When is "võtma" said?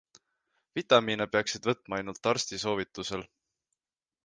1.71-1.99